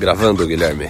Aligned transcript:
Gravando, 0.00 0.46
Guilherme. 0.46 0.86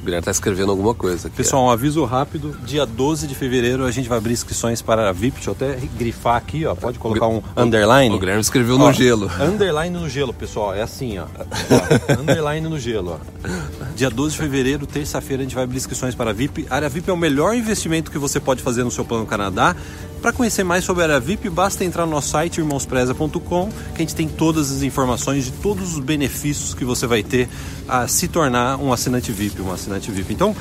O 0.00 0.04
Guilherme 0.04 0.24
tá 0.24 0.30
escrevendo 0.30 0.70
alguma 0.70 0.94
coisa 0.94 1.26
aqui. 1.26 1.38
Pessoal, 1.38 1.64
um 1.64 1.70
aviso 1.70 2.04
rápido. 2.04 2.56
Dia 2.64 2.86
12 2.86 3.26
de 3.26 3.34
fevereiro 3.34 3.84
a 3.84 3.90
gente 3.90 4.08
vai 4.08 4.16
abrir 4.16 4.32
inscrições 4.32 4.80
para 4.80 5.08
a 5.08 5.12
VIP. 5.12 5.38
Deixa 5.38 5.50
eu 5.50 5.54
até 5.54 5.76
grifar 5.98 6.36
aqui, 6.36 6.64
ó. 6.64 6.72
Pode 6.76 7.00
colocar 7.00 7.26
um 7.26 7.42
underline. 7.56 8.14
O 8.14 8.20
Guilherme 8.20 8.40
escreveu 8.40 8.78
no 8.78 8.84
Ó, 8.84 8.92
gelo. 8.92 9.28
Underline 9.40 9.98
no 9.98 10.08
gelo, 10.08 10.32
pessoal. 10.32 10.72
É 10.72 10.82
assim, 10.82 11.18
ó. 11.18 11.24
Ó, 11.24 12.12
underline 12.22 12.68
no 12.68 12.78
gelo, 12.78 13.18
ó. 13.20 13.88
Dia 13.96 14.08
12 14.08 14.36
de 14.36 14.40
fevereiro, 14.40 14.86
terça-feira, 14.86 15.42
a 15.42 15.44
gente 15.44 15.56
vai 15.56 15.64
abrir 15.64 15.78
inscrições 15.78 16.14
para 16.14 16.30
a 16.30 16.32
VIP. 16.32 16.64
A 16.70 16.76
área 16.76 16.88
VIP 16.88 17.10
é 17.10 17.12
o 17.12 17.16
melhor 17.16 17.56
investimento 17.56 18.08
que 18.08 18.18
você 18.18 18.38
pode 18.38 18.62
fazer 18.62 18.84
no 18.84 18.90
seu 18.92 19.04
plano 19.04 19.26
Canadá. 19.26 19.74
Para 20.22 20.32
conhecer 20.32 20.62
mais 20.62 20.84
sobre 20.84 21.02
a 21.02 21.06
área 21.06 21.20
VIP, 21.20 21.50
basta 21.50 21.84
entrar 21.84 22.06
no 22.06 22.12
nosso 22.12 22.28
site 22.28 22.58
irmãospreza.com, 22.58 23.68
que 23.68 23.96
a 23.96 23.98
gente 23.98 24.14
tem 24.14 24.28
todas 24.28 24.70
as 24.70 24.82
informações 24.82 25.46
de 25.46 25.50
todos 25.50 25.94
os 25.94 25.98
benefícios 25.98 26.74
que 26.74 26.84
você 26.84 27.08
vai 27.08 27.24
ter 27.24 27.48
a 27.88 28.06
se 28.06 28.28
tornar 28.28 28.76
um 28.76 28.92
assinante 28.92 29.32
VIP, 29.32 29.60
um 29.60 29.72
assinante 29.72 30.12
VIP. 30.12 30.32
Então, 30.32 30.54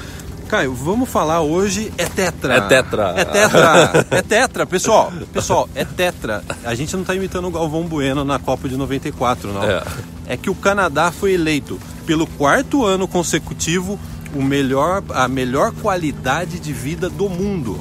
Caio, 0.50 0.74
vamos 0.74 1.08
falar 1.08 1.42
hoje 1.42 1.94
é 1.96 2.06
tetra. 2.06 2.56
É 2.56 2.62
tetra. 2.62 3.14
É 3.16 3.24
tetra. 3.24 4.08
É 4.10 4.22
tetra, 4.24 4.66
pessoal. 4.66 5.14
Pessoal, 5.32 5.70
é 5.76 5.86
tetra. 5.86 6.44
A 6.66 6.74
gente 6.74 6.94
não 6.94 7.02
está 7.02 7.14
imitando 7.14 7.48
o 7.48 7.52
Galvão 7.52 7.84
Bueno 7.84 8.26
na 8.26 8.40
Copa 8.40 8.68
de 8.68 8.76
94, 8.76 9.54
não. 9.54 9.64
É. 9.64 9.84
É 10.26 10.38
que 10.38 10.50
o 10.50 10.56
Canadá 10.56 11.12
foi 11.12 11.34
eleito 11.34 11.80
pelo 12.08 12.26
quarto 12.26 12.84
ano 12.84 13.08
consecutivo 13.08 14.00
o 14.36 14.42
melhor, 14.42 15.04
a 15.14 15.28
melhor 15.28 15.72
qualidade 15.72 16.60
de 16.60 16.74
vida 16.74 17.12
do 17.12 17.30
mundo. 17.30 17.80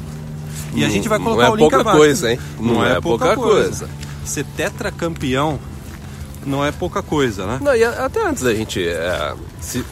E 0.75 0.83
a 0.85 0.87
Não- 0.87 0.95
gente 0.95 1.09
vai 1.09 1.19
não 1.19 1.25
colocar 1.27 1.47
é 1.47 1.51
o 1.51 1.55
link 1.57 1.61
pouca 1.61 1.81
abaixo. 1.81 1.99
coisa, 1.99 2.31
hein? 2.33 2.39
Não 2.61 2.85
é 2.85 3.01
pouca 3.01 3.35
coisa. 3.37 3.89
Ser 4.25 4.45
tetracampeão 4.57 5.59
não 6.47 6.65
é 6.65 6.73
pouca 6.73 7.03
coisa, 7.03 7.47
né? 7.47 7.59
Não, 7.63 7.75
e 7.75 7.85
a- 7.85 8.05
até 8.07 8.27
antes 8.27 8.43
da 8.43 8.55
gente. 8.55 8.83
é, 8.87 9.35
se- 9.61 9.85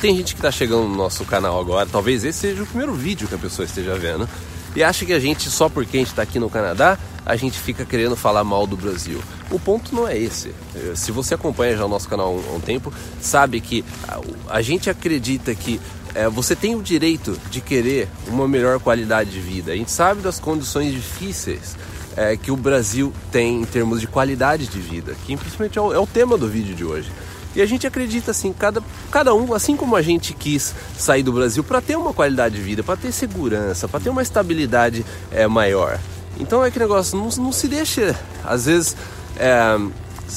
tem 0.00 0.16
gente 0.16 0.34
que 0.34 0.40
tá 0.40 0.50
chegando 0.50 0.88
no 0.88 0.96
nosso 0.96 1.24
canal 1.24 1.58
agora, 1.60 1.86
talvez 1.90 2.24
esse 2.24 2.38
seja 2.40 2.62
o 2.62 2.66
primeiro 2.66 2.94
vídeo 2.94 3.28
que 3.28 3.34
a 3.34 3.38
pessoa 3.38 3.64
esteja 3.66 3.94
vendo. 3.96 4.28
E 4.76 4.82
acha 4.82 5.04
que 5.04 5.12
a 5.12 5.18
gente, 5.20 5.48
só 5.50 5.68
porque 5.68 5.96
a 5.96 6.00
gente 6.00 6.14
tá 6.14 6.22
aqui 6.22 6.38
no 6.38 6.48
Canadá, 6.50 6.98
a 7.24 7.34
gente 7.36 7.58
fica 7.58 7.84
querendo 7.84 8.14
falar 8.16 8.44
mal 8.44 8.66
do 8.66 8.76
Brasil. 8.76 9.20
O 9.50 9.58
ponto 9.58 9.94
não 9.94 10.06
é 10.06 10.16
esse. 10.16 10.54
Se 10.94 11.10
você 11.10 11.34
acompanha 11.34 11.76
já 11.76 11.84
o 11.84 11.88
nosso 11.88 12.08
canal 12.08 12.38
há 12.50 12.54
um, 12.56 12.60
tempo, 12.60 12.92
sabe 13.20 13.60
que 13.60 13.84
a, 14.06 14.20
a 14.56 14.62
gente 14.62 14.88
acredita 14.90 15.54
que 15.54 15.80
eh, 16.14 16.28
você 16.28 16.54
tem 16.54 16.74
o 16.74 16.82
direito 16.82 17.38
de 17.50 17.60
querer 17.60 18.08
uma 18.26 18.46
melhor 18.48 18.80
qualidade 18.80 19.30
de 19.30 19.40
vida. 19.40 19.72
A 19.72 19.76
gente 19.76 19.90
sabe 19.90 20.20
das 20.20 20.38
condições 20.38 20.92
difíceis 20.92 21.76
é, 22.18 22.36
que 22.36 22.50
o 22.50 22.56
Brasil 22.56 23.12
tem 23.30 23.62
em 23.62 23.64
termos 23.64 24.00
de 24.00 24.08
qualidade 24.08 24.66
de 24.66 24.80
vida, 24.80 25.14
que 25.24 25.36
principalmente 25.36 25.78
é 25.78 25.80
o, 25.80 25.92
é 25.92 25.98
o 25.98 26.06
tema 26.06 26.36
do 26.36 26.48
vídeo 26.48 26.74
de 26.74 26.84
hoje. 26.84 27.12
E 27.54 27.62
a 27.62 27.66
gente 27.66 27.86
acredita 27.86 28.32
assim, 28.32 28.52
cada, 28.52 28.82
cada 29.10 29.32
um, 29.34 29.54
assim 29.54 29.76
como 29.76 29.94
a 29.94 30.02
gente 30.02 30.34
quis 30.34 30.74
sair 30.98 31.22
do 31.22 31.32
Brasil 31.32 31.62
para 31.62 31.80
ter 31.80 31.96
uma 31.96 32.12
qualidade 32.12 32.56
de 32.56 32.60
vida, 32.60 32.82
para 32.82 32.96
ter 32.96 33.12
segurança, 33.12 33.86
para 33.86 34.00
ter 34.00 34.10
uma 34.10 34.20
estabilidade 34.20 35.06
é, 35.30 35.46
maior. 35.46 35.98
Então 36.40 36.64
é 36.64 36.70
que 36.70 36.78
negócio, 36.78 37.16
não, 37.16 37.28
não 37.44 37.52
se 37.52 37.68
deixa, 37.68 38.18
às 38.44 38.66
vezes, 38.66 38.96
é, 39.36 39.78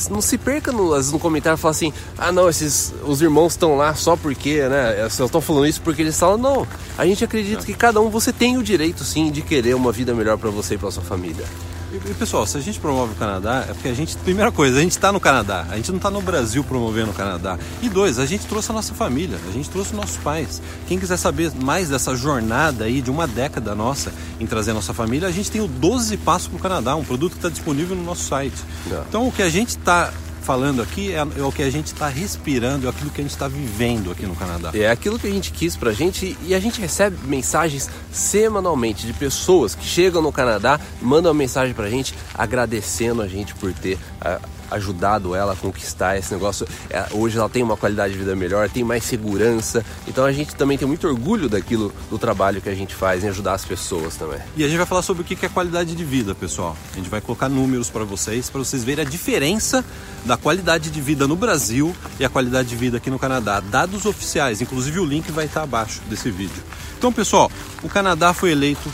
não 0.10 0.22
se 0.22 0.38
perca 0.38 0.72
no, 0.72 0.92
às 0.92 0.98
vezes, 1.00 1.12
no 1.12 1.20
comentário 1.20 1.58
e 1.58 1.60
fala 1.60 1.72
assim, 1.72 1.94
ah 2.18 2.32
não, 2.32 2.50
esses 2.50 2.94
os 3.04 3.22
irmãos 3.22 3.54
estão 3.54 3.76
lá 3.76 3.94
só 3.96 4.16
porque, 4.16 4.68
né? 4.68 5.00
Eles 5.00 5.20
estão 5.20 5.42
falando 5.42 5.68
isso 5.68 5.82
porque 5.82 6.02
eles 6.02 6.18
falam, 6.18 6.38
não. 6.38 6.68
A 6.98 7.06
gente 7.06 7.24
acredita 7.24 7.66
que 7.66 7.74
cada 7.74 8.00
um 8.02 8.10
você 8.10 8.32
tem 8.32 8.58
o 8.58 8.64
direito 8.64 9.04
sim 9.04 9.32
de 9.32 9.42
querer 9.42 9.76
uma 9.76 9.92
vida 9.92 10.14
melhor 10.14 10.38
para 10.38 10.50
você 10.50 10.76
e 10.76 10.78
para 10.78 10.92
sua 10.92 11.04
família. 11.04 11.46
E, 11.94 12.14
pessoal, 12.14 12.48
se 12.48 12.58
a 12.58 12.62
gente 12.62 12.80
promove 12.80 13.12
o 13.12 13.16
Canadá, 13.16 13.66
é 13.68 13.74
porque 13.74 13.90
a 13.90 13.94
gente, 13.94 14.16
primeira 14.18 14.50
coisa, 14.50 14.78
a 14.78 14.82
gente 14.82 14.94
está 14.94 15.12
no 15.12 15.20
Canadá, 15.20 15.68
a 15.70 15.76
gente 15.76 15.90
não 15.90 15.98
está 15.98 16.10
no 16.10 16.22
Brasil 16.22 16.64
promovendo 16.64 17.12
o 17.12 17.14
Canadá. 17.14 17.60
E 17.82 17.90
dois, 17.90 18.18
a 18.18 18.26
gente 18.26 18.48
trouxe 18.48 18.72
a 18.72 18.74
nossa 18.74 18.94
família, 18.94 19.38
a 19.46 19.52
gente 19.52 19.70
trouxe 19.70 19.92
os 19.92 19.98
nossos 19.98 20.16
pais. 20.18 20.62
Quem 20.88 20.98
quiser 20.98 21.18
saber 21.18 21.52
mais 21.62 21.90
dessa 21.90 22.16
jornada 22.16 22.86
aí 22.86 23.02
de 23.02 23.12
uma 23.12 23.28
década 23.28 23.76
nossa 23.76 24.14
em 24.40 24.48
trazer 24.48 24.72
a 24.72 24.74
nossa 24.74 24.94
família, 24.94 25.28
a 25.28 25.32
gente 25.32 25.52
tem 25.52 25.60
o 25.60 25.68
12 25.68 26.16
Passos 26.18 26.48
para 26.48 26.58
o 26.58 26.60
Canadá, 26.60 26.96
um 26.96 27.04
produto 27.04 27.34
que 27.34 27.40
está 27.40 27.50
disponível 27.50 27.96
no 27.96 28.04
nosso 28.04 28.24
site. 28.24 28.56
É. 28.90 29.02
Então 29.10 29.28
o 29.28 29.32
que 29.32 29.42
a 29.42 29.50
gente 29.50 29.70
está 29.70 30.14
falando 30.42 30.82
aqui 30.82 31.14
é, 31.14 31.20
é 31.20 31.44
o 31.44 31.52
que 31.52 31.64
a 31.64 31.70
gente 31.70 31.88
está 31.88 32.08
respirando, 32.08 32.88
é 32.88 32.90
aquilo 32.90 33.10
que 33.10 33.22
a 33.22 33.24
gente 33.24 33.32
está 33.32 33.48
vivendo 33.48 34.12
aqui 34.12 34.26
no 34.26 34.36
Canadá. 34.36 34.72
É 34.74 34.90
aquilo 34.90 35.18
que 35.20 35.28
a 35.28 35.32
gente 35.32 35.52
quis 35.52 35.76
pra 35.76 35.94
gente 35.94 36.38
e 36.44 36.54
a 36.54 36.60
gente 36.60 36.82
recebe 36.82 37.18
mensagens 37.26 37.90
semanalmente 38.12 39.06
de 39.06 39.14
pessoas 39.14 39.76
que 39.76 39.86
chegam 39.86 40.22
no 40.22 40.32
Canadá, 40.32 40.80
mandam 41.02 41.32
uma 41.32 41.38
mensagem 41.38 41.74
pra 41.74 41.90
gente 41.90 42.14
agradecendo 42.34 43.22
a 43.22 43.28
gente 43.28 43.54
por 43.56 43.74
ter 43.74 43.98
ah, 44.20 44.40
ajudado 44.72 45.36
ela 45.36 45.54
a 45.54 45.56
conquistar 45.56 46.18
esse 46.18 46.34
negócio. 46.34 46.68
É, 46.90 47.06
hoje 47.12 47.38
ela 47.38 47.50
tem 47.50 47.62
uma 47.62 47.78
qualidade 47.78 48.14
de 48.14 48.20
vida 48.20 48.36
melhor, 48.36 48.70
tem 48.70 48.84
mais 48.84 49.04
segurança. 49.04 49.86
Então 50.08 50.26
a 50.26 50.32
gente 50.32 50.56
também 50.56 50.78
tem 50.78 50.88
muito 50.88 51.08
orgulho 51.08 51.50
daquilo 51.50 51.94
do 52.10 52.18
trabalho 52.18 52.62
que 52.62 52.70
a 52.70 52.76
gente 52.76 52.96
faz 52.96 53.24
em 53.24 53.30
ajudar 53.30 53.54
as 53.54 53.66
pessoas 53.66 54.16
também. 54.16 54.40
E 54.56 54.64
a 54.64 54.68
gente 54.68 54.78
vai 54.78 54.86
falar 54.86 55.02
sobre 55.02 55.22
o 55.22 55.26
que 55.26 55.46
é 55.46 55.50
qualidade 55.50 55.96
de 55.96 56.04
vida, 56.04 56.34
pessoal. 56.34 56.76
A 56.94 56.96
gente 56.96 57.10
vai 57.10 57.22
colocar 57.22 57.50
números 57.50 57.90
para 57.90 58.04
vocês, 58.04 58.50
para 58.50 58.60
vocês 58.60 58.84
verem 58.84 59.06
a 59.06 59.08
diferença 59.10 59.84
da 60.26 60.38
qualidade 60.38 60.90
de 60.90 61.02
vida 61.02 61.28
no 61.28 61.36
Brasil 61.36 61.96
e 62.20 62.26
a 62.26 62.30
qualidade 62.30 62.70
de 62.70 62.76
vida 62.76 62.98
aqui 62.98 63.10
no 63.10 63.20
Canadá. 63.20 63.60
Dados 63.60 64.06
oficiais, 64.06 64.62
inclusive 64.62 65.00
o 65.00 65.06
link 65.06 65.32
vai 65.32 65.46
estar 65.46 65.64
abaixo 65.64 66.02
desse 66.08 66.30
vídeo. 66.30 66.64
Então, 66.98 67.12
pessoal, 67.12 67.52
o 67.82 67.90
Canadá 67.90 68.34
foi 68.34 68.52
eleito 68.52 68.92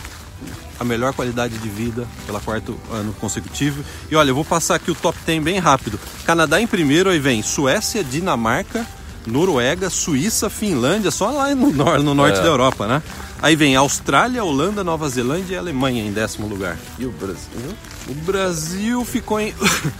a 0.80 0.84
melhor 0.84 1.14
qualidade 1.14 1.58
de 1.58 1.70
vida 1.70 2.08
pela 2.26 2.40
quarto 2.40 2.78
ano 2.92 3.14
consecutivo. 3.14 3.84
E 4.12 4.16
olha, 4.16 4.30
eu 4.30 4.36
vou 4.36 4.46
passar 4.46 4.76
aqui 4.76 4.92
o 4.92 4.96
top 4.96 5.18
10 5.26 5.44
bem 5.44 5.60
rápido. 5.60 6.00
Canadá 6.26 6.60
em 6.62 6.68
primeiro, 6.68 7.10
aí 7.10 7.20
vem 7.20 7.42
Suécia, 7.42 8.04
Dinamarca, 8.04 8.86
Noruega, 9.26 9.90
Suíça, 9.90 10.50
Finlândia, 10.50 11.12
só 11.12 11.30
lá 11.32 11.54
no, 11.54 11.72
nor 11.72 12.00
no 12.00 12.14
norte 12.14 12.40
É. 12.40 12.42
da 12.42 12.48
Europa, 12.48 12.88
né? 12.88 13.02
Aí 13.42 13.56
vem 13.56 13.76
Austrália, 13.76 14.44
Holanda, 14.44 14.84
Nova 14.84 15.08
Zelândia 15.10 15.56
e 15.56 15.58
Alemanha 15.58 16.04
em 16.04 16.12
décimo 16.12 16.48
lugar. 16.48 16.78
E 16.98 17.06
o 17.06 17.12
Brasil? 17.12 17.76
O 18.08 18.14
Brasil 18.16 19.04
ficou 19.06 19.40
em, 19.40 19.54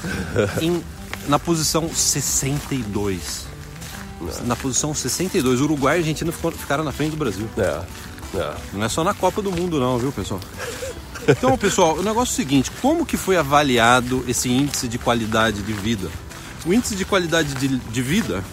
em- 0.62 0.84
na 1.28 1.38
posição 1.38 1.90
62. 1.94 3.46
Na 4.46 4.56
posição 4.56 4.94
62. 4.94 5.62
Uruguai 5.62 5.98
e 5.98 6.00
Argentina 6.00 6.32
ficaram 6.32 6.84
na 6.84 6.92
frente 6.92 7.12
do 7.12 7.18
Brasil. 7.18 7.48
É. 7.58 7.82
é. 8.36 8.54
Não 8.74 8.84
é 8.84 8.90
só 8.90 9.04
na 9.04 9.14
Copa 9.14 9.42
do 9.42 9.52
Mundo 9.52 9.80
não, 9.80 9.98
viu, 9.98 10.12
pessoal? 10.12 10.40
Então, 11.28 11.58
pessoal, 11.58 11.96
o 11.98 12.04
negócio 12.04 12.32
é 12.32 12.34
o 12.34 12.36
seguinte, 12.36 12.72
como 12.82 13.06
que 13.06 13.18
foi 13.18 13.36
avaliado 13.36 14.24
esse 14.28 14.50
índice 14.50 14.88
de 14.88 14.98
qualidade 14.98 15.62
de 15.62 15.74
vida? 15.74 16.10
O 16.66 16.74
índice 16.74 16.96
de 16.96 17.04
qualidade 17.04 17.54
de, 17.56 17.68
de 17.68 18.02
vida 18.02 18.44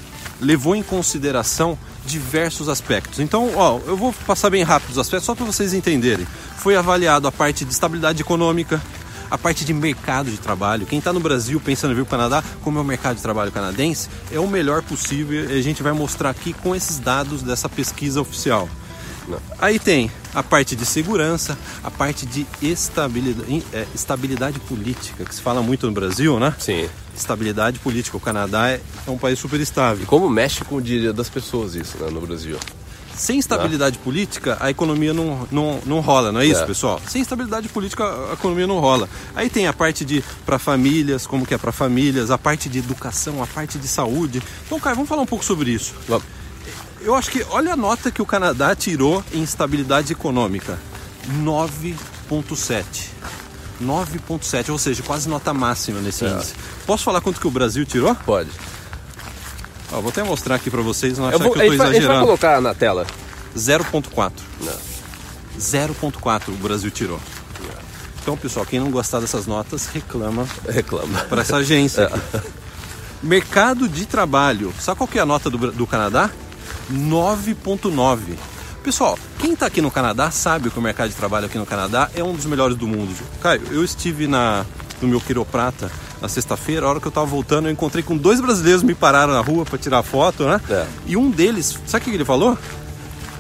levou 0.41 0.75
em 0.75 0.83
consideração 0.83 1.79
diversos 2.05 2.69
aspectos. 2.69 3.21
Então, 3.21 3.53
ó, 3.55 3.79
eu 3.87 3.97
vou 3.97 4.13
passar 4.27 4.51
bem 4.51 4.63
rápido 4.63 4.91
os 4.91 4.99
aspectos 4.99 5.25
só 5.25 5.35
para 5.35 5.45
vocês 5.45 5.73
entenderem. 5.73 6.27
Foi 6.59 6.77
avaliado 6.77 7.27
a 7.29 7.33
parte 7.33 7.65
de 7.65 7.73
estabilidade 7.73 8.21
econômica, 8.21 8.83
a 9.31 9.39
parte 9.39 9.65
de 9.65 9.73
mercado 9.73 10.31
de 10.31 10.37
trabalho. 10.37 10.87
Quem 10.87 10.99
está 10.99 11.13
no 11.13 11.21
Brasil 11.21 11.61
pensando 11.61 11.93
em 11.93 11.95
vir 11.95 12.05
para 12.05 12.17
o 12.17 12.19
Canadá, 12.19 12.45
como 12.63 12.79
é 12.79 12.83
o 12.83 12.85
mercado 12.85 13.17
de 13.17 13.23
trabalho 13.23 13.51
canadense, 13.51 14.09
é 14.31 14.39
o 14.39 14.47
melhor 14.47 14.83
possível 14.83 15.49
a 15.49 15.61
gente 15.61 15.83
vai 15.83 15.93
mostrar 15.93 16.31
aqui 16.31 16.53
com 16.53 16.75
esses 16.75 16.99
dados 16.99 17.43
dessa 17.43 17.69
pesquisa 17.69 18.21
oficial. 18.21 18.69
Aí 19.59 19.79
tem 19.79 20.11
a 20.35 20.43
parte 20.43 20.75
de 20.77 20.85
segurança, 20.85 21.57
a 21.83 21.91
parte 21.91 22.27
de 22.27 22.47
estabilidade, 22.61 23.65
é, 23.73 23.87
estabilidade 23.95 24.59
política, 24.61 25.25
que 25.25 25.35
se 25.35 25.41
fala 25.41 25.63
muito 25.63 25.87
no 25.87 25.93
Brasil, 25.93 26.39
né? 26.39 26.55
Sim. 26.59 26.89
Estabilidade 27.17 27.79
política. 27.79 28.17
O 28.17 28.21
Canadá 28.21 28.69
é, 28.71 28.81
é 29.07 29.11
um 29.11 29.19
país 29.19 29.39
super 29.39 29.59
E 29.59 29.63
estável. 29.63 30.07
como 30.07 30.29
mexe 30.29 30.65
com 30.65 30.77
o 30.77 30.83
dia 30.83 31.13
das 31.13 31.29
pessoas 31.29 31.75
isso, 31.75 31.97
né, 31.99 32.11
no 32.11 32.21
Brasil? 32.21 32.59
Sem 33.17 33.39
estabilidade 33.39 33.97
política, 33.99 34.57
a 34.61 34.71
economia 34.71 35.15
não, 35.15 35.47
não, 35.53 35.81
não 35.87 36.01
rola, 36.01 36.33
não 36.33 36.41
é 36.41 36.47
isso, 36.47 36.63
É. 36.63 36.67
pessoal? 36.67 37.01
Sem 37.07 37.23
estabilidade 37.23 37.69
política, 37.69 38.05
a 38.31 38.33
economia 38.33 38.67
não 38.67 38.81
rola. 38.81 39.09
Aí 39.37 39.49
tem 39.49 39.69
a 39.69 39.73
parte 39.73 40.05
de 40.05 40.23
para 40.45 40.59
famílias, 40.59 41.25
como 41.25 41.47
que 41.47 41.55
é 41.55 41.59
para 41.59 41.71
famílias, 41.71 42.33
a 42.33 42.37
parte 42.37 42.69
de 42.69 42.81
educação, 42.81 43.41
a 43.41 43.47
parte 43.47 43.79
de 43.79 43.87
saúde. 43.87 44.43
Então, 44.67 44.81
cara, 44.81 44.97
vamos 44.97 45.09
falar 45.09 45.23
um 45.23 45.27
pouco 45.27 45.45
sobre 45.45 45.71
isso. 45.71 45.95
Vamos. 46.09 46.25
Eu 47.05 47.15
acho 47.15 47.31
que 47.31 47.45
olha 47.51 47.75
a 47.75 47.77
nota 47.77 48.11
que 48.11 48.23
o 48.23 48.27
Canadá 48.27 48.75
tirou 48.75 49.23
em 49.33 49.43
estabilidade 49.43 50.13
econômica. 50.13 50.79
9.7. 51.43 52.85
9.7, 53.83 54.71
ou 54.71 54.79
seja, 54.79 55.03
quase 55.03 55.29
nota 55.29 55.53
máxima 55.53 56.01
nesse 56.01 56.25
É. 56.25 56.29
índice. 56.31 56.55
Posso 56.87 57.05
falar 57.05 57.21
quanto 57.21 57.41
que 57.41 57.47
o 57.47 57.51
Brasil 57.51 57.85
tirou? 57.85 58.15
Pode. 58.15 58.51
Ó, 59.93 60.01
vou 60.01 60.09
até 60.09 60.23
mostrar 60.23 60.55
aqui 60.55 60.71
para 60.71 60.81
vocês, 60.81 61.19
não 61.19 61.25
Eu 61.27 61.37
achar 61.37 61.45
vou, 61.45 61.53
que 61.53 61.59
eu 61.59 61.63
tô 61.63 61.67
a 61.67 61.71
gente 61.71 61.79
vai 61.79 61.91
exagerando. 61.91 62.25
colocar 62.25 62.61
na 62.61 62.75
tela. 62.75 63.07
0.4. 63.57 64.33
Não. 64.61 64.73
0.4 65.61 66.49
o 66.49 66.53
Brasil 66.53 66.91
tirou. 66.91 67.21
Então, 68.23 68.37
pessoal, 68.39 68.65
quem 68.65 68.81
não 68.81 68.91
gostar 68.91 69.21
dessas 69.21 69.45
notas, 69.47 69.87
reclama 69.87 70.49
Reclama. 70.67 71.19
para 71.29 71.43
essa 71.43 71.57
agência. 71.57 72.07
aqui. 72.33 72.49
Mercado 73.23 73.87
de 73.87 74.07
trabalho. 74.07 74.73
Sabe 74.81 74.97
qual 74.97 75.07
que 75.07 75.19
é 75.19 75.23
a 75.23 75.27
nota 75.27 75.51
do, 75.51 75.71
do 75.73 75.87
Canadá? 75.87 76.31
9.9. 76.93 78.19
Pessoal, 78.83 79.19
quem 79.39 79.55
está 79.55 79.67
aqui 79.67 79.81
no 79.81 79.91
Canadá 79.91 80.31
sabe 80.31 80.71
que 80.71 80.79
o 80.79 80.83
mercado 80.83 81.09
de 81.09 81.17
trabalho 81.17 81.47
aqui 81.47 81.57
no 81.57 81.65
Canadá 81.65 82.11
é 82.15 82.23
um 82.23 82.35
dos 82.35 82.45
melhores 82.45 82.77
do 82.77 82.87
mundo. 82.87 83.15
Caio, 83.41 83.63
eu 83.71 83.83
estive 83.83 84.27
na, 84.27 84.67
no 85.01 85.09
meu 85.09 85.21
quiroprata 85.21 85.91
na 86.21 86.29
sexta-feira, 86.29 86.87
a 86.87 86.89
hora 86.89 87.01
que 87.01 87.07
eu 87.07 87.13
tava 87.13 87.27
voltando, 87.27 87.67
eu 87.69 87.73
encontrei 87.73 88.03
com 88.03 88.17
dois 88.17 88.41
brasileiros 88.41 88.83
me 88.83 88.95
pararam 88.95 89.33
na 89.33 89.41
rua 89.41 89.65
para 89.65 89.79
tirar 89.79 90.03
foto, 90.03 90.45
né? 90.45 90.61
É. 90.71 90.87
E 91.07 91.17
um 91.17 91.31
deles, 91.31 91.79
sabe 91.87 92.03
o 92.03 92.11
que 92.11 92.17
ele 92.17 92.25
falou? 92.25 92.59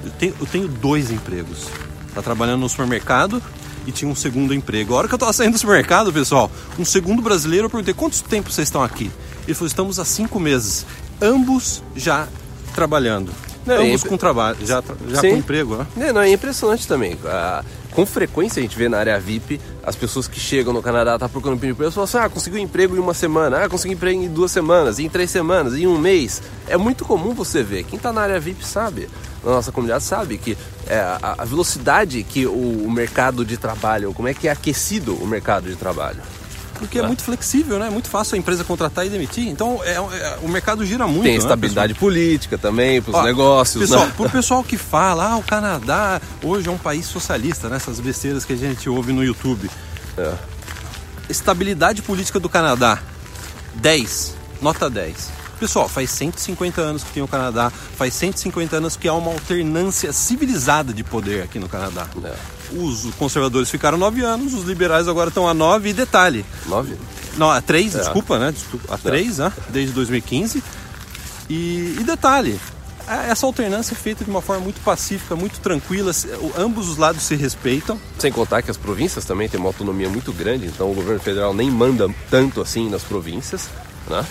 Eu 0.04 0.10
tenho, 0.10 0.34
eu 0.40 0.46
tenho 0.46 0.68
dois 0.68 1.10
empregos. 1.10 1.66
Tá 2.14 2.20
trabalhando 2.22 2.60
no 2.60 2.68
supermercado 2.68 3.42
e 3.86 3.92
tinha 3.92 4.10
um 4.10 4.14
segundo 4.14 4.52
emprego. 4.52 4.94
A 4.94 4.98
hora 4.98 5.08
que 5.08 5.14
eu 5.14 5.18
tava 5.18 5.32
saindo 5.32 5.52
do 5.52 5.58
supermercado, 5.58 6.12
pessoal, 6.12 6.50
um 6.78 6.84
segundo 6.84 7.22
brasileiro, 7.22 7.66
eu 7.66 7.70
perguntei, 7.70 7.94
quanto 7.94 8.22
tempo 8.24 8.50
vocês 8.50 8.68
estão 8.68 8.82
aqui? 8.82 9.10
Ele 9.44 9.54
falou, 9.54 9.66
estamos 9.66 9.98
há 9.98 10.04
cinco 10.04 10.38
meses. 10.38 10.86
Ambos 11.20 11.82
já 11.96 12.28
trabalhando. 12.74 13.32
Não, 13.66 13.98
com 14.00 14.16
trabalho, 14.18 14.58
já, 14.60 14.82
já 15.08 15.20
Sim. 15.22 15.30
com 15.30 15.36
emprego, 15.36 15.76
né? 15.76 15.86
É, 15.98 16.12
não, 16.12 16.20
é 16.20 16.30
impressionante 16.30 16.86
também. 16.86 17.16
Ah, 17.24 17.64
com 17.92 18.04
frequência 18.04 18.60
a 18.60 18.62
gente 18.62 18.76
vê 18.76 18.88
na 18.88 18.98
área 18.98 19.18
VIP 19.18 19.58
as 19.82 19.96
pessoas 19.96 20.28
que 20.28 20.38
chegam 20.38 20.72
no 20.72 20.82
Canadá, 20.82 21.18
tá 21.18 21.28
procurando 21.28 21.56
emprego, 21.56 21.82
elas 21.82 21.94
falam 21.94 22.04
assim, 22.04 22.18
ah, 22.18 22.28
conseguiu 22.28 22.58
emprego 22.58 22.94
em 22.94 22.98
uma 22.98 23.14
semana, 23.14 23.64
ah, 23.64 23.68
consegui 23.68 23.94
emprego 23.94 24.22
em 24.22 24.28
duas 24.28 24.50
semanas, 24.50 24.98
em 24.98 25.08
três 25.08 25.30
semanas, 25.30 25.74
em 25.74 25.86
um 25.86 25.96
mês. 25.96 26.42
É 26.68 26.76
muito 26.76 27.04
comum 27.06 27.32
você 27.32 27.62
ver. 27.62 27.84
Quem 27.84 27.98
tá 27.98 28.12
na 28.12 28.20
área 28.20 28.38
VIP 28.38 28.66
sabe, 28.66 29.08
na 29.42 29.52
nossa 29.52 29.72
comunidade 29.72 30.04
sabe 30.04 30.36
que 30.36 30.58
é, 30.86 30.98
a, 30.98 31.36
a 31.38 31.44
velocidade 31.44 32.22
que 32.22 32.46
o, 32.46 32.84
o 32.84 32.90
mercado 32.90 33.44
de 33.44 33.56
trabalho, 33.56 34.12
como 34.12 34.28
é 34.28 34.34
que 34.34 34.46
é 34.48 34.50
aquecido 34.50 35.14
o 35.14 35.26
mercado 35.26 35.70
de 35.70 35.76
trabalho. 35.76 36.20
Porque 36.78 36.98
é 36.98 37.06
muito 37.06 37.22
flexível, 37.22 37.78
né? 37.78 37.86
É 37.86 37.90
muito 37.90 38.08
fácil 38.08 38.34
a 38.34 38.38
empresa 38.38 38.64
contratar 38.64 39.06
e 39.06 39.08
demitir. 39.08 39.48
Então 39.48 39.80
é- 39.84 39.94
é- 39.94 40.38
o 40.42 40.48
mercado 40.48 40.84
gira 40.84 41.06
muito. 41.06 41.22
Tem 41.22 41.32
né, 41.32 41.38
estabilidade 41.38 41.94
política 41.94 42.58
também 42.58 43.00
para 43.00 43.18
os 43.18 43.24
negócios. 43.24 43.82
Pessoal, 43.88 44.06
né? 44.06 44.12
pro 44.16 44.28
pessoal 44.30 44.62
que 44.64 44.76
fala, 44.76 45.32
ah, 45.32 45.36
o 45.36 45.42
Canadá 45.42 46.20
hoje 46.42 46.68
é 46.68 46.72
um 46.72 46.78
país 46.78 47.06
socialista, 47.06 47.68
né? 47.68 47.76
Essas 47.76 48.00
besteiras 48.00 48.44
que 48.44 48.52
a 48.52 48.56
gente 48.56 48.88
ouve 48.88 49.12
no 49.12 49.24
YouTube. 49.24 49.70
É. 50.18 50.32
Estabilidade 51.28 52.02
política 52.02 52.38
do 52.38 52.48
Canadá, 52.48 52.98
10, 53.74 54.34
nota 54.60 54.90
10. 54.90 55.30
Pessoal, 55.58 55.88
faz 55.88 56.10
150 56.10 56.80
anos 56.80 57.04
que 57.04 57.12
tem 57.12 57.22
o 57.22 57.28
Canadá, 57.28 57.70
faz 57.70 58.12
150 58.14 58.76
anos 58.76 58.96
que 58.96 59.08
há 59.08 59.14
uma 59.14 59.30
alternância 59.30 60.12
civilizada 60.12 60.92
de 60.92 61.02
poder 61.04 61.42
aqui 61.42 61.58
no 61.58 61.68
Canadá. 61.68 62.06
É. 62.22 62.34
Os 62.74 63.04
conservadores 63.16 63.70
ficaram 63.70 63.96
9 63.96 64.22
anos, 64.22 64.52
os 64.54 64.64
liberais 64.64 65.06
agora 65.08 65.28
estão 65.28 65.48
a 65.48 65.54
9 65.54 65.90
e 65.90 65.92
detalhe, 65.92 66.44
Nove? 66.66 66.96
não, 67.36 67.50
a 67.50 67.60
3, 67.60 67.94
É. 67.94 67.98
desculpa, 68.00 68.38
né? 68.38 68.50
Desculpa, 68.52 68.94
a 68.94 68.98
3, 68.98 69.38
né? 69.38 69.52
Desde 69.70 69.92
2015. 69.92 70.62
E, 71.48 71.96
e 72.00 72.04
detalhe, 72.04 72.58
a- 73.06 73.24
essa 73.26 73.46
alternância 73.46 73.92
é 73.92 73.96
feita 73.96 74.24
de 74.24 74.30
uma 74.30 74.40
forma 74.42 74.62
muito 74.64 74.80
pacífica, 74.80 75.36
muito 75.36 75.60
tranquila. 75.60 76.10
Ambos 76.58 76.88
os 76.88 76.96
lados 76.96 77.22
se 77.22 77.36
respeitam. 77.36 78.00
Sem 78.18 78.32
contar 78.32 78.62
que 78.62 78.70
as 78.70 78.76
províncias 78.76 79.24
também 79.24 79.48
têm 79.48 79.60
uma 79.60 79.68
autonomia 79.68 80.08
muito 80.08 80.32
grande, 80.32 80.66
então 80.66 80.90
o 80.90 80.94
governo 80.94 81.20
federal 81.20 81.52
nem 81.54 81.70
manda 81.70 82.08
tanto 82.30 82.60
assim 82.60 82.88
nas 82.88 83.02
províncias, 83.02 83.68
né? 84.08 84.24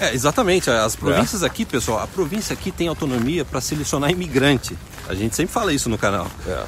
É, 0.00 0.14
exatamente. 0.14 0.70
As 0.70 0.94
províncias 0.94 1.42
aqui, 1.42 1.64
pessoal, 1.64 2.00
a 2.00 2.06
província 2.06 2.52
aqui 2.52 2.70
tem 2.70 2.86
autonomia 2.86 3.44
para 3.44 3.60
selecionar 3.60 4.10
imigrante. 4.12 4.78
A 5.08 5.14
gente 5.14 5.34
sempre 5.34 5.52
fala 5.52 5.72
isso 5.72 5.88
no 5.88 5.98
canal. 5.98 6.28
É. 6.46 6.64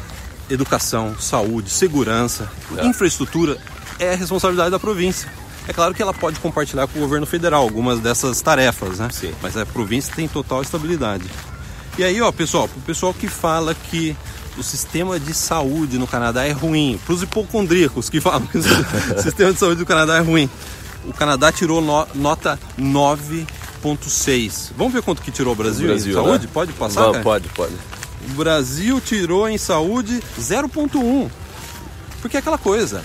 Educação, 0.50 1.14
saúde, 1.18 1.70
segurança, 1.70 2.50
É. 2.76 2.84
infraestrutura 2.86 3.56
é 3.98 4.12
a 4.12 4.16
responsabilidade 4.16 4.70
da 4.70 4.78
província. 4.78 5.30
É 5.68 5.72
claro 5.72 5.94
que 5.94 6.02
ela 6.02 6.12
pode 6.12 6.40
compartilhar 6.40 6.86
com 6.88 6.98
o 6.98 7.02
governo 7.02 7.26
federal 7.26 7.62
algumas 7.62 8.00
dessas 8.00 8.40
tarefas, 8.42 8.98
né? 8.98 9.08
Sim. 9.12 9.32
Mas 9.42 9.56
a 9.56 9.64
província 9.64 10.12
tem 10.14 10.26
total 10.26 10.62
estabilidade. 10.62 11.24
E 11.98 12.02
aí, 12.04 12.20
ó, 12.20 12.32
pessoal, 12.32 12.66
pro 12.66 12.80
pessoal 12.80 13.12
que 13.14 13.28
fala 13.28 13.74
que 13.74 14.16
o 14.58 14.62
sistema 14.62 15.20
de 15.20 15.32
saúde 15.34 15.98
no 15.98 16.06
Canadá 16.06 16.44
é 16.44 16.50
ruim, 16.52 16.98
pros 17.06 17.22
hipocondríacos 17.22 18.08
que 18.08 18.20
falam 18.20 18.46
que 18.46 18.58
o 18.58 18.62
sistema 19.22 19.52
de 19.52 19.58
saúde 19.58 19.76
do 19.76 19.86
Canadá 19.86 20.16
é 20.16 20.20
ruim, 20.20 20.48
o 21.06 21.12
Canadá 21.12 21.52
tirou 21.52 21.80
no- 21.80 22.06
nota 22.14 22.58
9.6. 22.78 24.72
Vamos 24.76 24.92
ver 24.92 25.02
quanto 25.02 25.22
que 25.22 25.30
tirou 25.30 25.52
o 25.52 25.56
Brasil, 25.56 25.86
Brasil, 25.88 26.12
em 26.12 26.14
saúde? 26.14 26.46
né? 26.46 26.50
Pode 26.52 26.72
passar, 26.72 27.10
cara? 27.12 27.22
Pode, 27.22 27.48
pode. 27.50 27.74
O 28.30 28.34
Brasil 28.34 29.00
tirou 29.00 29.48
em 29.48 29.58
saúde 29.58 30.22
0,1. 30.38 31.28
Porque 32.22 32.36
é 32.36 32.40
aquela 32.40 32.58
coisa. 32.58 33.02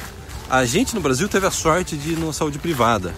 A 0.49 0.65
gente 0.65 0.93
no 0.93 1.01
Brasil 1.01 1.27
teve 1.27 1.47
a 1.47 1.51
sorte 1.51 1.97
de 1.97 2.11
ir 2.11 2.17
numa 2.17 2.33
saúde 2.33 2.59
privada. 2.59 3.13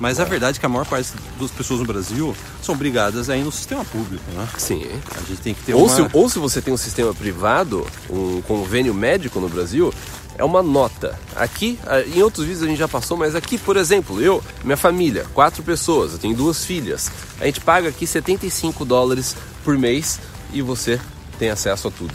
Mas 0.00 0.18
a 0.18 0.24
verdade 0.24 0.56
é 0.56 0.60
que 0.60 0.66
a 0.66 0.68
maior 0.68 0.86
parte 0.86 1.12
das 1.38 1.50
pessoas 1.50 1.80
no 1.80 1.86
Brasil 1.86 2.34
são 2.62 2.74
obrigadas 2.74 3.28
a 3.28 3.36
ir 3.36 3.44
no 3.44 3.52
sistema 3.52 3.84
público, 3.84 4.24
né? 4.32 4.48
Sim. 4.56 4.84
A 5.14 5.20
gente 5.20 5.40
tem 5.42 5.54
que 5.54 5.62
ter 5.62 5.74
Ou, 5.74 5.86
uma... 5.86 5.94
se, 5.94 6.08
ou 6.12 6.28
se 6.28 6.38
você 6.38 6.60
tem 6.62 6.72
um 6.72 6.78
sistema 6.78 7.14
privado, 7.14 7.86
um 8.08 8.40
convênio 8.42 8.94
médico 8.94 9.38
no 9.38 9.48
Brasil, 9.48 9.92
é 10.36 10.42
uma 10.42 10.62
nota. 10.62 11.16
Aqui, 11.36 11.78
em 12.14 12.22
outros 12.22 12.46
vídeos 12.46 12.64
a 12.64 12.66
gente 12.66 12.78
já 12.78 12.88
passou, 12.88 13.16
mas 13.16 13.36
aqui, 13.36 13.58
por 13.58 13.76
exemplo, 13.76 14.20
eu, 14.20 14.42
minha 14.64 14.76
família, 14.76 15.26
quatro 15.34 15.62
pessoas, 15.62 16.12
eu 16.12 16.18
tenho 16.18 16.34
duas 16.34 16.64
filhas. 16.64 17.10
A 17.38 17.44
gente 17.44 17.60
paga 17.60 17.90
aqui 17.90 18.06
75 18.06 18.84
dólares 18.84 19.36
por 19.62 19.76
mês 19.76 20.18
e 20.52 20.62
você 20.62 20.98
tem 21.42 21.50
acesso 21.50 21.88
a 21.88 21.90
tudo. 21.90 22.14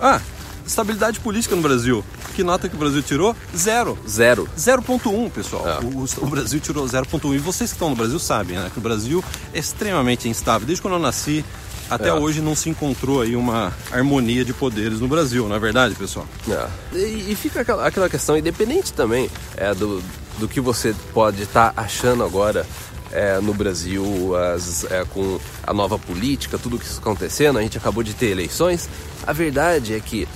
Ah, 0.00 0.20
estabilidade 0.64 1.18
política 1.18 1.56
no 1.56 1.62
Brasil. 1.62 2.04
Que 2.36 2.44
nota 2.44 2.68
que 2.68 2.76
o 2.76 2.78
Brasil 2.78 3.02
tirou? 3.02 3.34
Zero. 3.56 3.98
Zero. 4.08 4.48
0,1, 4.56 5.30
pessoal. 5.32 5.68
É. 5.68 5.80
O, 5.84 6.04
o 6.24 6.26
Brasil 6.28 6.60
tirou 6.60 6.86
0,1. 6.86 7.34
E 7.34 7.38
vocês 7.38 7.70
que 7.70 7.74
estão 7.74 7.90
no 7.90 7.96
Brasil 7.96 8.20
sabem, 8.20 8.56
né? 8.56 8.70
Que 8.72 8.78
o 8.78 8.80
Brasil 8.80 9.22
é 9.52 9.58
extremamente 9.58 10.28
instável. 10.28 10.64
Desde 10.64 10.80
quando 10.80 10.94
eu 10.94 11.00
nasci 11.00 11.44
até 11.90 12.10
É. 12.10 12.14
hoje 12.14 12.40
não 12.40 12.54
se 12.54 12.70
encontrou 12.70 13.20
aí 13.20 13.34
uma 13.34 13.72
harmonia 13.90 14.44
de 14.44 14.52
poderes 14.52 15.00
no 15.00 15.08
Brasil, 15.08 15.48
não 15.48 15.56
é 15.56 15.58
verdade, 15.58 15.96
pessoal? 15.96 16.24
É. 16.48 16.68
E, 16.96 17.32
e 17.32 17.34
fica 17.34 17.62
aquela, 17.62 17.84
aquela 17.84 18.08
questão, 18.08 18.36
independente 18.38 18.92
também 18.92 19.28
é, 19.56 19.74
do, 19.74 20.00
do 20.38 20.46
que 20.46 20.60
você 20.60 20.94
pode 21.12 21.42
estar 21.42 21.72
achando 21.76 22.22
agora 22.22 22.64
é, 23.12 23.40
no 23.40 23.54
Brasil, 23.54 24.34
as, 24.36 24.84
é, 24.84 25.04
com 25.04 25.38
a 25.66 25.72
nova 25.72 25.98
política, 25.98 26.58
tudo 26.58 26.78
que 26.78 26.84
está 26.84 27.00
acontecendo, 27.00 27.58
a 27.58 27.62
gente 27.62 27.76
acabou 27.78 28.02
de 28.02 28.14
ter 28.14 28.26
eleições. 28.26 28.88
A 29.26 29.32
verdade 29.32 29.94
é 29.94 30.00
que 30.00 30.28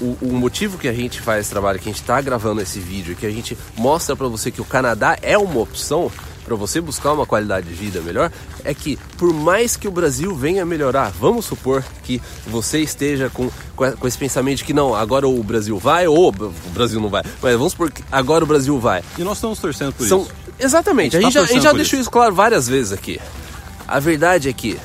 o, 0.00 0.16
o 0.22 0.32
motivo 0.32 0.78
que 0.78 0.88
a 0.88 0.92
gente 0.92 1.20
faz 1.20 1.40
esse 1.40 1.50
trabalho, 1.50 1.78
que 1.78 1.88
a 1.88 1.92
gente 1.92 2.00
está 2.00 2.20
gravando 2.20 2.60
esse 2.60 2.78
vídeo, 2.78 3.16
que 3.16 3.26
a 3.26 3.30
gente 3.30 3.56
mostra 3.76 4.14
para 4.14 4.28
você 4.28 4.50
que 4.50 4.60
o 4.60 4.64
Canadá 4.64 5.16
é 5.22 5.36
uma 5.36 5.60
opção 5.60 6.10
para 6.48 6.56
você 6.56 6.80
buscar 6.80 7.12
uma 7.12 7.26
qualidade 7.26 7.68
de 7.68 7.74
vida 7.74 8.00
melhor, 8.00 8.32
é 8.64 8.72
que 8.72 8.98
por 9.18 9.34
mais 9.34 9.76
que 9.76 9.86
o 9.86 9.90
Brasil 9.90 10.34
venha 10.34 10.64
melhorar, 10.64 11.10
vamos 11.10 11.44
supor 11.44 11.84
que 12.02 12.22
você 12.46 12.80
esteja 12.80 13.28
com, 13.28 13.50
com 13.76 14.08
esse 14.08 14.16
pensamento 14.16 14.58
de 14.58 14.64
que 14.64 14.72
não, 14.72 14.94
agora 14.94 15.28
o 15.28 15.42
Brasil 15.42 15.78
vai 15.78 16.06
ou 16.06 16.28
o 16.28 16.70
Brasil 16.70 17.00
não 17.00 17.10
vai, 17.10 17.22
mas 17.42 17.52
vamos 17.52 17.72
supor 17.72 17.90
que 17.92 18.02
agora 18.10 18.44
o 18.44 18.46
Brasil 18.46 18.78
vai. 18.80 19.02
E 19.18 19.22
nós 19.22 19.36
estamos 19.36 19.58
torcendo 19.58 19.92
por 19.92 20.08
São, 20.08 20.22
isso. 20.22 20.32
Exatamente, 20.58 21.16
a 21.16 21.20
gente 21.20 21.34
tá 21.34 21.40
já, 21.40 21.44
a 21.44 21.52
gente 21.52 21.62
já 21.62 21.72
deixou 21.72 21.98
isso 21.98 22.10
claro 22.10 22.34
várias 22.34 22.68
vezes 22.68 22.92
aqui. 22.92 23.20
A 23.86 23.98
verdade 24.00 24.48
é 24.48 24.52
que 24.52 24.78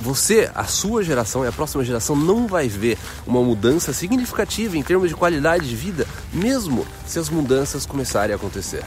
você, 0.00 0.50
a 0.54 0.64
sua 0.64 1.02
geração 1.02 1.44
e 1.44 1.48
a 1.48 1.52
próxima 1.52 1.84
geração 1.84 2.14
não 2.14 2.46
vai 2.46 2.68
ver 2.68 2.96
uma 3.26 3.42
mudança 3.42 3.92
significativa 3.92 4.76
em 4.76 4.82
termos 4.82 5.08
de 5.08 5.14
qualidade 5.14 5.68
de 5.68 5.74
vida, 5.74 6.06
mesmo 6.32 6.86
se 7.06 7.18
as 7.18 7.28
mudanças 7.28 7.84
começarem 7.84 8.32
a 8.32 8.36
acontecer. 8.36 8.84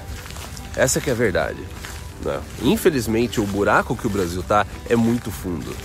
Essa 0.75 1.01
que 1.01 1.09
é 1.09 1.13
a 1.13 1.15
verdade. 1.15 1.59
né? 2.24 2.39
Infelizmente, 2.62 3.41
o 3.41 3.45
buraco 3.45 3.95
que 3.95 4.07
o 4.07 4.09
Brasil 4.09 4.41
tá 4.43 4.65
é 4.89 4.95
muito 4.95 5.29
fundo. 5.31 5.75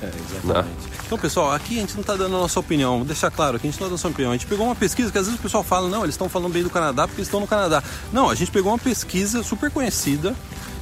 É, 0.00 0.10
exatamente. 0.44 0.95
Então, 1.06 1.16
pessoal, 1.16 1.52
aqui 1.52 1.76
a 1.76 1.80
gente 1.80 1.94
não 1.94 2.00
está 2.00 2.14
dando 2.16 2.34
a 2.34 2.40
nossa 2.40 2.58
opinião. 2.58 2.96
Vou 2.96 3.04
deixar 3.06 3.30
claro 3.30 3.60
que 3.60 3.66
a 3.66 3.70
gente 3.70 3.80
não 3.80 3.86
está 3.86 3.86
dando 3.86 3.92
a 3.92 3.96
nossa 3.96 4.08
opinião. 4.08 4.32
A 4.32 4.34
gente 4.34 4.46
pegou 4.46 4.66
uma 4.66 4.74
pesquisa 4.74 5.10
que 5.12 5.16
às 5.16 5.26
vezes 5.26 5.38
o 5.38 5.42
pessoal 5.42 5.62
fala, 5.62 5.88
não, 5.88 6.02
eles 6.02 6.14
estão 6.14 6.28
falando 6.28 6.52
bem 6.52 6.64
do 6.64 6.70
Canadá 6.70 7.06
porque 7.06 7.22
estão 7.22 7.38
no 7.38 7.46
Canadá. 7.46 7.82
Não, 8.12 8.28
a 8.28 8.34
gente 8.34 8.50
pegou 8.50 8.72
uma 8.72 8.78
pesquisa 8.78 9.42
super 9.44 9.70
conhecida 9.70 10.34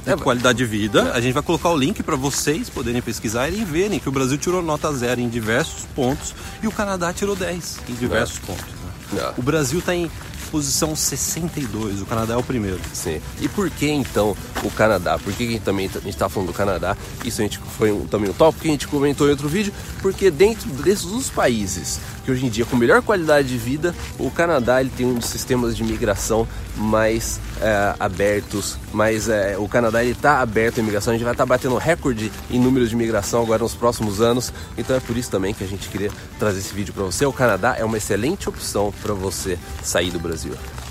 de 0.03 0.11
É, 0.11 0.17
qualidade 0.17 0.57
de 0.57 0.65
vida. 0.65 1.11
A 1.13 1.21
gente 1.21 1.33
vai 1.33 1.43
colocar 1.43 1.69
o 1.69 1.77
link 1.77 2.01
para 2.01 2.15
vocês 2.15 2.69
poderem 2.71 3.01
pesquisar 3.03 3.49
e 3.49 3.63
verem 3.63 3.99
que 3.99 4.09
o 4.09 4.11
Brasil 4.11 4.37
tirou 4.37 4.63
nota 4.63 4.91
zero 4.93 5.21
em 5.21 5.29
diversos 5.29 5.85
pontos 5.95 6.33
e 6.61 6.67
o 6.67 6.71
Canadá 6.71 7.13
tirou 7.13 7.35
10 7.35 7.79
em 7.89 7.93
diversos 7.93 8.39
pontos. 8.39 8.65
né? 9.13 9.21
É. 9.21 9.33
O 9.37 9.43
Brasil 9.43 9.77
está 9.79 9.93
em 9.93 10.09
posição 10.51 10.95
62, 10.95 12.01
o 12.01 12.05
Canadá 12.05 12.33
é 12.33 12.37
o 12.37 12.43
primeiro. 12.43 12.79
Sim. 12.93 13.21
E 13.41 13.47
por 13.47 13.69
que 13.69 13.89
então 13.89 14.35
o 14.63 14.71
Canadá? 14.71 15.17
Por 15.17 15.33
que 15.33 15.45
gente 15.47 15.63
também 15.63 15.87
a 15.87 15.99
gente 15.99 16.09
está 16.09 16.29
falando 16.29 16.47
do 16.47 16.53
Canadá? 16.53 16.95
Isso 17.23 17.41
a 17.41 17.43
gente 17.43 17.59
foi 17.77 17.91
um, 17.91 18.05
também 18.07 18.29
um 18.29 18.33
tópico 18.33 18.63
que 18.63 18.67
a 18.67 18.71
gente 18.71 18.87
comentou 18.87 19.27
em 19.27 19.31
outro 19.31 19.47
vídeo, 19.47 19.73
porque 20.01 20.29
dentro 20.31 20.69
desses 20.69 21.29
países 21.29 21.99
que 22.25 22.31
hoje 22.31 22.45
em 22.45 22.49
dia 22.49 22.65
com 22.65 22.75
melhor 22.75 23.01
qualidade 23.03 23.47
de 23.47 23.57
vida, 23.57 23.93
o 24.17 24.31
Canadá 24.31 24.81
ele 24.81 24.89
tem 24.89 25.05
um 25.05 25.13
dos 25.13 25.27
sistemas 25.27 25.77
de 25.77 25.83
imigração 25.83 26.47
mais 26.75 27.39
é, 27.61 27.95
abertos, 27.99 28.77
mais 28.91 29.29
é, 29.29 29.55
o 29.57 29.67
Canadá 29.67 30.03
ele 30.03 30.13
está 30.13 30.41
aberto 30.41 30.79
à 30.79 30.81
imigração, 30.81 31.13
a 31.13 31.15
gente 31.15 31.23
vai 31.23 31.33
estar 31.33 31.45
batendo 31.45 31.77
recorde 31.77 32.31
em 32.49 32.59
números 32.59 32.89
de 32.89 32.95
imigração 32.95 33.43
agora 33.43 33.61
nos 33.61 33.75
próximos 33.75 34.21
anos, 34.21 34.51
então 34.75 34.95
é 34.95 34.99
por 34.99 35.15
isso 35.15 35.29
também 35.29 35.53
que 35.53 35.63
a 35.63 35.67
gente 35.67 35.87
queria 35.87 36.11
trazer 36.39 36.59
esse 36.59 36.73
vídeo 36.73 36.93
para 36.93 37.03
você. 37.03 37.25
O 37.25 37.31
Canadá 37.31 37.75
é 37.77 37.85
uma 37.85 37.97
excelente 37.97 38.49
opção 38.49 38.91
para 39.03 39.13
você 39.13 39.57
sair 39.83 40.09
do 40.09 40.19
Brasil. 40.19 40.34
ciudad. 40.37 40.84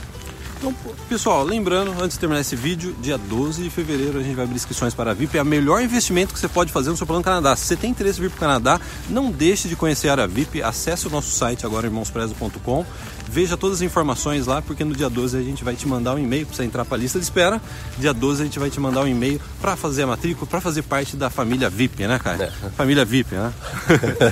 Então, 0.64 0.75
pessoal, 1.11 1.44
lembrando, 1.44 1.92
antes 2.02 2.16
de 2.16 2.21
terminar 2.21 2.40
esse 2.40 2.56
vídeo, 2.56 2.97
dia 2.99 3.18
12 3.18 3.64
de 3.64 3.68
fevereiro 3.68 4.18
a 4.18 4.23
gente 4.23 4.35
vai 4.35 4.47
abrir 4.47 4.56
inscrições 4.56 4.94
para 4.94 5.11
a 5.11 5.14
VIP. 5.14 5.37
É 5.37 5.42
o 5.42 5.44
melhor 5.44 5.83
investimento 5.83 6.33
que 6.33 6.40
você 6.40 6.49
pode 6.49 6.73
fazer 6.73 6.88
no 6.88 6.97
seu 6.97 7.06
plano 7.06 7.23
Canadá. 7.23 7.54
Se 7.54 7.66
você 7.66 7.76
tem 7.76 7.90
interesse 7.90 8.18
em 8.18 8.23
vir 8.23 8.30
para 8.30 8.37
o 8.38 8.40
Canadá, 8.40 8.80
não 9.11 9.30
deixe 9.30 9.68
de 9.68 9.76
conhecer 9.76 10.09
a 10.09 10.12
área 10.12 10.26
VIP. 10.26 10.62
Acesse 10.62 11.06
o 11.06 11.11
nosso 11.11 11.30
site 11.33 11.66
agora, 11.66 11.87
irmãosprezo.com. 11.87 12.87
Veja 13.28 13.59
todas 13.59 13.78
as 13.78 13.83
informações 13.83 14.47
lá, 14.47 14.62
porque 14.62 14.85
no 14.85 14.94
dia 14.94 15.11
12 15.11 15.37
a 15.37 15.42
gente 15.42 15.62
vai 15.62 15.75
te 15.75 15.87
mandar 15.87 16.14
um 16.14 16.18
e-mail 16.18 16.47
para 16.47 16.56
você 16.56 16.64
entrar 16.64 16.87
para 16.87 16.97
a 16.97 17.00
lista 17.00 17.18
de 17.18 17.26
espera. 17.26 17.61
Dia 17.99 18.14
12 18.14 18.40
a 18.40 18.44
gente 18.47 18.59
vai 18.59 18.71
te 18.71 18.80
mandar 18.80 19.02
um 19.02 19.09
e-mail 19.09 19.38
para 19.61 19.76
fazer 19.76 20.04
a 20.04 20.06
matrícula, 20.06 20.47
para 20.47 20.62
fazer 20.62 20.80
parte 20.80 21.14
da 21.14 21.28
família 21.28 21.68
VIP, 21.68 22.06
né, 22.06 22.18
cara? 22.18 22.44
É. 22.44 22.71
Família 22.71 23.04
VIP, 23.04 23.35
né? 23.35 23.52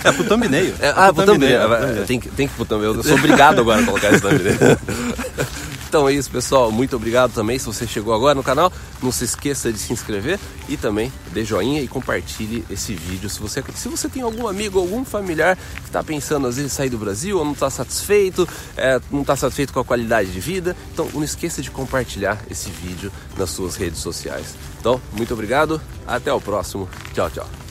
é 0.03 0.13
pro 0.13 0.25
thumbnail. 0.25 0.75
É, 0.81 0.95
ah, 0.97 1.13
pro 1.13 1.27
thumbnail. 1.27 2.07
Tem, 2.07 2.19
tem 2.19 2.49
que 2.49 2.55
pro 2.55 2.65
thumbnail. 2.65 2.95
Eu 2.95 3.03
sou 3.03 3.19
obrigado 3.19 3.61
agora 3.61 3.83
a 3.83 3.85
colocar 3.85 4.11
esse 4.13 4.23
thumbnail. 4.23 4.57
Então 5.93 6.09
é 6.09 6.15
isso, 6.15 6.31
pessoal. 6.31 6.73
Muito 6.73 6.97
obrigado 6.97 7.35
também. 7.35 7.59
Se 7.59 7.67
você 7.67 7.87
chegou 7.87 8.15
agora 8.15 8.35
no 8.35 8.43
canal, 8.43 8.73
não 9.03 9.13
se 9.13 9.25
esqueça 9.25 9.71
de 9.71 9.79
se 9.79 9.93
inscrever 9.93 10.41
e 10.67 10.75
também 10.75 11.13
dê 11.35 11.45
joinha 11.45 11.83
e 11.83 11.87
compartilhe 11.87 12.65
esse 12.71 12.95
vídeo. 12.95 13.29
Se 13.29 13.39
você, 13.39 13.63
se 13.75 13.91
você 13.91 14.09
tem 14.09 14.23
algum 14.23 14.49
amigo, 14.49 14.79
algum 14.79 15.05
familiar 15.05 15.55
que 15.55 15.89
está 15.89 16.03
pensando 16.03 16.47
às 16.47 16.57
vezes 16.57 16.73
sair 16.73 16.89
do 16.89 16.97
Brasil 16.97 17.37
ou 17.37 17.45
não 17.45 17.53
está 17.53 17.69
satisfeito, 17.69 18.49
é, 18.75 18.99
não 19.11 19.21
está 19.21 19.37
satisfeito 19.37 19.71
com 19.75 19.81
a 19.81 19.85
qualidade 19.85 20.33
de 20.33 20.41
vida, 20.41 20.75
então 20.95 21.07
não 21.13 21.23
esqueça 21.23 21.61
de 21.61 21.71
compartilhar 21.71 22.43
esse 22.51 22.71
vídeo 22.71 23.13
nas 23.37 23.51
suas 23.51 23.77
redes 23.77 23.99
sociais. 23.99 24.55
Então, 24.81 24.99
muito 25.13 25.35
obrigado. 25.35 25.79
Até 26.07 26.33
o 26.33 26.41
próximo. 26.41 26.89
Tchau, 27.13 27.29
tchau. 27.29 27.62